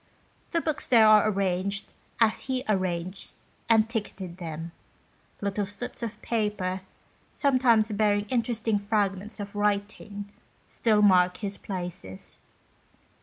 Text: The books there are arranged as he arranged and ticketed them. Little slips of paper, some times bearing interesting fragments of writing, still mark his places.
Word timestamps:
The 0.49 0.61
books 0.61 0.87
there 0.87 1.05
are 1.07 1.29
arranged 1.29 1.85
as 2.19 2.45
he 2.45 2.63
arranged 2.67 3.35
and 3.69 3.87
ticketed 3.87 4.37
them. 4.37 4.71
Little 5.41 5.63
slips 5.63 6.01
of 6.01 6.19
paper, 6.23 6.81
some 7.31 7.59
times 7.59 7.91
bearing 7.91 8.25
interesting 8.29 8.79
fragments 8.79 9.39
of 9.39 9.55
writing, 9.55 10.27
still 10.67 11.03
mark 11.03 11.37
his 11.37 11.59
places. 11.59 12.39